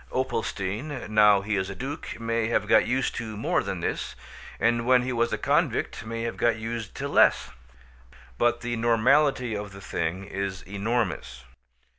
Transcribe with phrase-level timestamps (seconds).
[0.11, 4.15] Opalstein, now he is a duke, may have got used to more than this;
[4.59, 7.51] and when he was a convict may have got used to less.
[8.39, 11.43] But the normality of the thing is enormous.